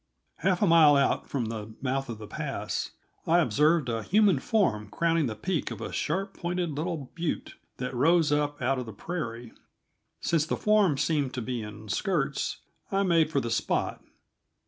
[0.37, 2.89] Half a mile out from the mouth of the pass,
[3.27, 7.93] I observed a human form crowning the peak of a sharp pointed little butte that
[7.93, 9.53] rose up out of the prairie;
[10.19, 12.61] since the form seemed to be in skirts,
[12.91, 14.01] I made for the spot.